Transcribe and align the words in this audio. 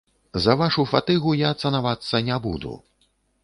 За 0.45 0.55
вашу 0.61 0.85
фатыгу 0.93 1.35
я 1.43 1.51
цанавацца 1.67 2.25
не 2.31 2.41
буду! 2.49 2.77